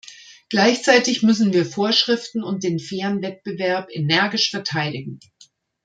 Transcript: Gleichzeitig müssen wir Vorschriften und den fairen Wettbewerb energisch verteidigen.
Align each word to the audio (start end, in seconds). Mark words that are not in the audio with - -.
Gleichzeitig 0.49 1.21
müssen 1.21 1.53
wir 1.53 1.63
Vorschriften 1.63 2.41
und 2.43 2.63
den 2.63 2.79
fairen 2.79 3.21
Wettbewerb 3.21 3.87
energisch 3.91 4.49
verteidigen. 4.49 5.19